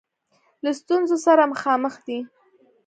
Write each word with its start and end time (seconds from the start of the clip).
له 0.63 0.71
ستونزه 0.79 1.17
سره 1.25 1.43
مخامخ 1.51 1.93
دی. 2.05 2.19